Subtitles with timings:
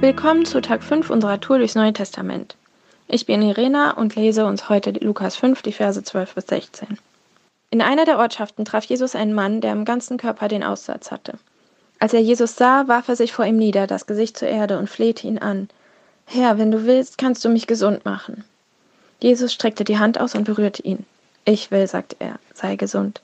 [0.00, 2.56] Willkommen zu Tag 5 unserer Tour durchs Neue Testament.
[3.06, 6.96] Ich bin Irena und lese uns heute Lukas 5, die Verse 12 bis 16.
[7.68, 11.34] In einer der Ortschaften traf Jesus einen Mann, der am ganzen Körper den Aussatz hatte.
[11.98, 14.88] Als er Jesus sah, warf er sich vor ihm nieder, das Gesicht zur Erde und
[14.88, 15.68] flehte ihn an.
[16.24, 18.44] Herr, wenn du willst, kannst du mich gesund machen.
[19.20, 21.04] Jesus streckte die Hand aus und berührte ihn.
[21.44, 23.20] Ich will, sagte er, sei gesund.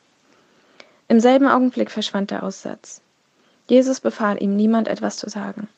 [1.08, 3.00] Im selben Augenblick verschwand der Aussatz.
[3.66, 5.68] Jesus befahl ihm, niemand etwas zu sagen,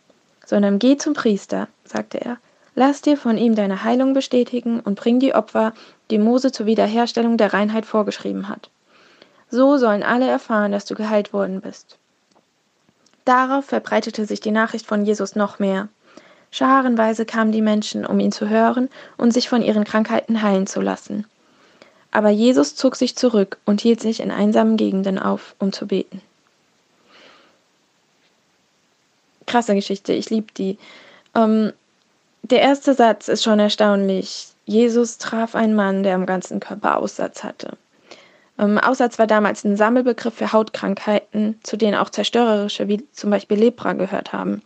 [0.49, 2.39] sondern geh zum Priester, sagte er,
[2.75, 5.75] lass dir von ihm deine Heilung bestätigen und bring die Opfer,
[6.11, 8.71] die Mose zur Wiederherstellung der Reinheit vorgeschrieben hat.
[9.51, 11.99] So sollen alle erfahren, dass du geheilt worden bist.
[13.27, 15.89] Darauf verbreitete sich die Nachricht von Jesus noch mehr.
[16.51, 18.89] Scharenweise kamen die Menschen, um ihn zu hören
[19.19, 21.27] und sich von ihren Krankheiten heilen zu lassen.
[22.11, 26.23] Aber Jesus zog sich zurück und hielt sich in einsamen Gegenden auf, um zu beten.
[29.49, 30.79] Krasse Geschichte, ich liebe die.
[31.35, 31.73] Ähm,
[32.43, 34.49] der erste Satz ist schon erstaunlich.
[34.67, 37.77] Jesus traf einen Mann, der am ganzen Körper Aussatz hatte.
[38.59, 43.59] Ähm, Aussatz war damals ein Sammelbegriff für Hautkrankheiten, zu denen auch zerstörerische wie zum Beispiel
[43.59, 44.63] Lepra gehört haben.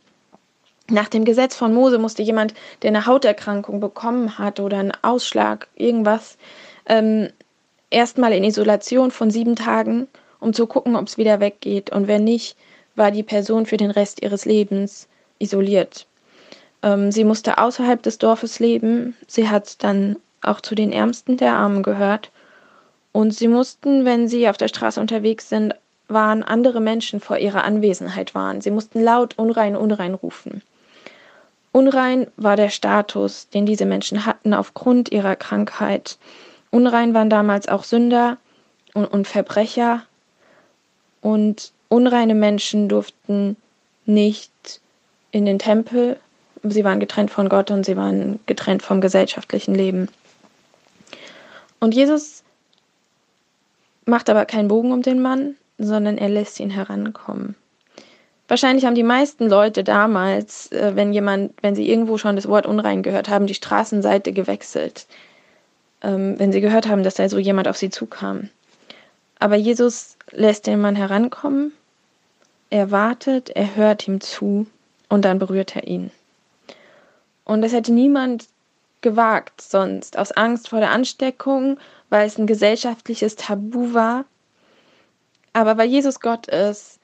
[0.90, 5.68] Nach dem Gesetz von Mose musste jemand, der eine Hauterkrankung bekommen hat oder einen Ausschlag,
[5.76, 6.36] irgendwas,
[6.86, 7.28] ähm,
[7.90, 10.08] erstmal in Isolation von sieben Tagen,
[10.40, 11.90] um zu gucken, ob es wieder weggeht.
[11.90, 12.56] Und wenn nicht,
[12.94, 16.06] war die Person für den Rest ihres Lebens isoliert.
[16.82, 19.16] Ähm, sie musste außerhalb des Dorfes leben.
[19.26, 22.30] Sie hat dann auch zu den Ärmsten der Armen gehört.
[23.12, 25.74] Und sie mussten, wenn sie auf der Straße unterwegs sind,
[26.08, 28.60] waren andere Menschen vor ihrer Anwesenheit waren.
[28.60, 30.62] Sie mussten laut unrein, unrein rufen.
[31.72, 36.18] Unrein war der Status, den diese Menschen hatten aufgrund ihrer Krankheit.
[36.70, 38.36] Unrein waren damals auch Sünder
[38.92, 40.02] und, und Verbrecher.
[41.22, 43.56] Und unreine Menschen durften
[44.06, 44.80] nicht
[45.30, 46.18] in den Tempel.
[46.62, 50.08] Sie waren getrennt von Gott und sie waren getrennt vom gesellschaftlichen Leben.
[51.80, 52.42] Und Jesus
[54.04, 57.56] macht aber keinen Bogen um den Mann, sondern er lässt ihn herankommen.
[58.48, 62.66] Wahrscheinlich haben die meisten Leute damals, äh, wenn jemand, wenn sie irgendwo schon das Wort
[62.66, 65.06] unrein gehört haben, die Straßenseite gewechselt
[66.02, 68.48] ähm, wenn sie gehört haben, dass da so jemand auf sie zukam.
[69.38, 71.72] Aber Jesus lässt den Mann herankommen,
[72.72, 74.66] er wartet, er hört ihm zu
[75.10, 76.10] und dann berührt er ihn.
[77.44, 78.46] Und das hätte niemand
[79.02, 81.78] gewagt sonst, aus Angst vor der Ansteckung,
[82.08, 84.24] weil es ein gesellschaftliches Tabu war.
[85.52, 86.98] Aber weil Jesus Gott ist,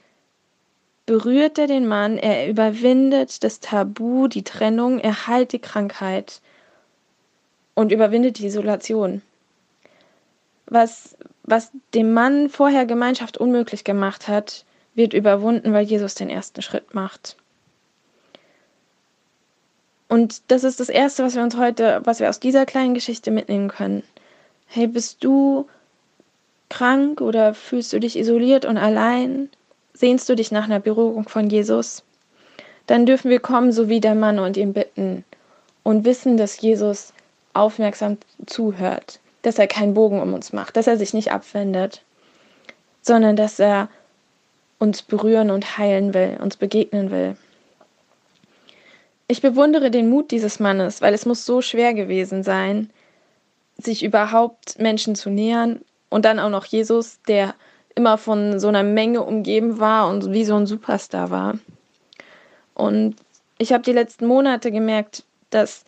[1.04, 6.40] berührt er den Mann, er überwindet das Tabu, die Trennung, er heilt die Krankheit
[7.74, 9.20] und überwindet die Isolation.
[10.64, 14.64] Was, was dem Mann vorher Gemeinschaft unmöglich gemacht hat,
[14.98, 17.36] wird überwunden, weil Jesus den ersten Schritt macht.
[20.08, 23.30] Und das ist das Erste, was wir uns heute, was wir aus dieser kleinen Geschichte
[23.30, 24.02] mitnehmen können.
[24.66, 25.66] Hey, bist du
[26.68, 29.48] krank oder fühlst du dich isoliert und allein?
[29.94, 32.02] Sehnst du dich nach einer Berührung von Jesus?
[32.86, 35.24] Dann dürfen wir kommen, so wie der Mann, und ihn bitten
[35.82, 37.12] und wissen, dass Jesus
[37.52, 42.02] aufmerksam zuhört, dass er keinen Bogen um uns macht, dass er sich nicht abwendet,
[43.02, 43.88] sondern dass er
[44.78, 47.36] uns berühren und heilen will, uns begegnen will.
[49.26, 52.90] Ich bewundere den Mut dieses Mannes, weil es muss so schwer gewesen sein,
[53.76, 57.54] sich überhaupt Menschen zu nähern und dann auch noch Jesus, der
[57.94, 61.58] immer von so einer Menge umgeben war und wie so ein Superstar war.
[62.74, 63.16] Und
[63.58, 65.84] ich habe die letzten Monate gemerkt, dass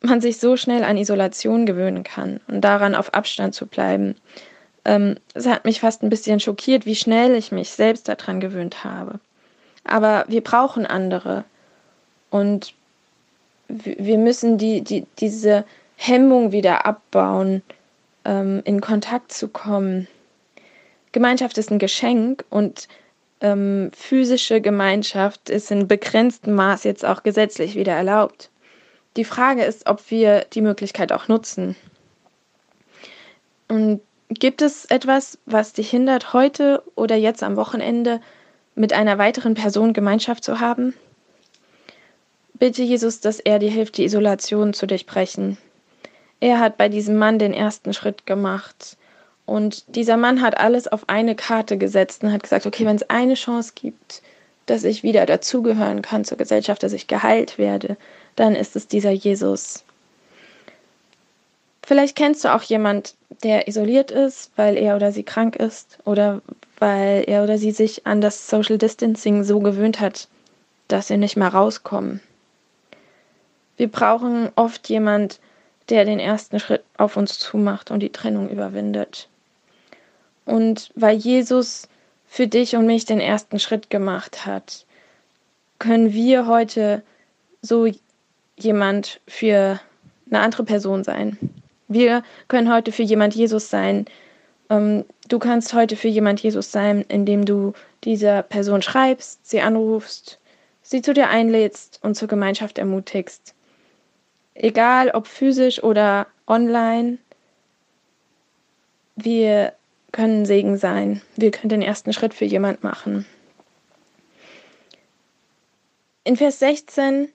[0.00, 4.16] man sich so schnell an Isolation gewöhnen kann und daran auf Abstand zu bleiben.
[4.84, 8.84] Ähm, es hat mich fast ein bisschen schockiert, wie schnell ich mich selbst daran gewöhnt
[8.84, 9.20] habe.
[9.84, 11.44] Aber wir brauchen andere
[12.30, 12.74] und
[13.68, 15.64] wir müssen die, die, diese
[15.96, 17.62] Hemmung wieder abbauen,
[18.24, 20.08] ähm, in Kontakt zu kommen.
[21.12, 22.88] Gemeinschaft ist ein Geschenk und
[23.40, 28.50] ähm, physische Gemeinschaft ist in begrenztem Maß jetzt auch gesetzlich wieder erlaubt.
[29.16, 31.74] Die Frage ist, ob wir die Möglichkeit auch nutzen.
[33.68, 34.00] Und
[34.30, 38.20] gibt es etwas, was dich hindert, heute oder jetzt am Wochenende
[38.74, 40.94] mit einer weiteren Person Gemeinschaft zu haben?
[42.54, 45.58] Bitte Jesus, dass er dir hilft, die Isolation zu durchbrechen.
[46.40, 48.96] Er hat bei diesem Mann den ersten Schritt gemacht.
[49.46, 53.10] Und dieser Mann hat alles auf eine Karte gesetzt und hat gesagt, okay, wenn es
[53.10, 54.22] eine Chance gibt,
[54.66, 57.96] dass ich wieder dazugehören kann zur Gesellschaft, dass ich geheilt werde,
[58.36, 59.84] dann ist es dieser Jesus.
[61.90, 66.40] Vielleicht kennst du auch jemand, der isoliert ist, weil er oder sie krank ist oder
[66.78, 70.28] weil er oder sie sich an das Social Distancing so gewöhnt hat,
[70.86, 72.20] dass sie nicht mehr rauskommen.
[73.76, 75.40] Wir brauchen oft jemand,
[75.88, 79.28] der den ersten Schritt auf uns zumacht und die Trennung überwindet.
[80.44, 81.88] Und weil Jesus
[82.28, 84.86] für dich und mich den ersten Schritt gemacht hat,
[85.80, 87.02] können wir heute
[87.62, 87.88] so
[88.56, 89.80] jemand für
[90.30, 91.36] eine andere Person sein.
[91.90, 94.06] Wir können heute für jemand Jesus sein.
[94.70, 97.72] Ähm, du kannst heute für jemand Jesus sein, indem du
[98.04, 100.38] dieser Person schreibst, sie anrufst,
[100.82, 103.54] sie zu dir einlädst und zur Gemeinschaft ermutigst.
[104.54, 107.18] Egal ob physisch oder online,
[109.16, 109.72] wir
[110.12, 111.20] können Segen sein.
[111.36, 113.26] Wir können den ersten Schritt für jemand machen.
[116.22, 117.28] In Vers 16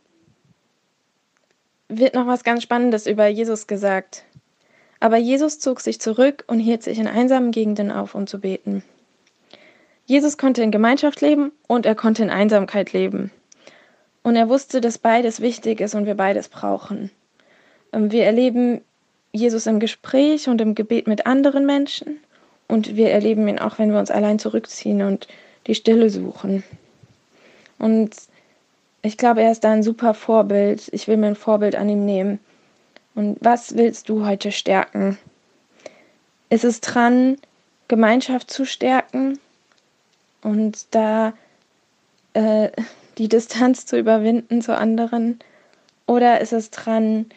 [1.90, 4.24] wird noch was ganz Spannendes über Jesus gesagt.
[5.00, 8.84] Aber Jesus zog sich zurück und hielt sich in einsamen Gegenden auf, um zu beten.
[10.06, 13.32] Jesus konnte in Gemeinschaft leben und er konnte in Einsamkeit leben.
[14.24, 17.12] Und er wusste, dass beides wichtig ist und wir beides brauchen.
[17.92, 18.82] Ähm, wir erleben
[19.32, 22.20] Jesus im Gespräch und im Gebet mit anderen Menschen
[22.68, 25.28] und wir erleben ihn auch, wenn wir uns allein zurückziehen und
[25.68, 26.64] die Stille suchen.
[27.78, 28.16] Und
[29.02, 30.90] ich glaube, er ist da ein super Vorbild.
[30.92, 32.40] Ich will mir ein Vorbild an ihm nehmen.
[33.16, 35.18] Und was willst du heute stärken?
[36.50, 37.38] Ist es dran,
[37.88, 39.40] Gemeinschaft zu stärken
[40.42, 41.34] und da
[42.34, 42.70] äh,
[43.18, 45.40] die Distanz zu überwinden zu anderen?
[46.08, 47.28] Oder ist es dran,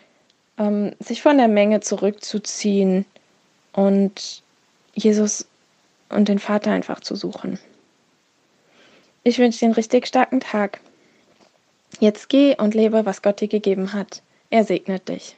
[0.58, 3.06] ähm, sich von der Menge zurückzuziehen
[3.72, 4.42] und
[4.94, 5.46] Jesus
[6.08, 7.58] und den Vater einfach zu suchen?
[9.22, 10.80] Ich wünsche dir einen richtig starken Tag.
[12.00, 14.22] Jetzt geh und lebe, was Gott dir gegeben hat.
[14.50, 15.36] Er segnet dich.